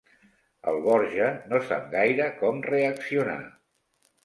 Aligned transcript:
El 0.71 0.79
Borja 0.85 1.27
no 1.51 1.59
sap 1.69 1.85
gaire 1.93 2.27
com 2.41 2.65
reaccionar. 2.71 3.39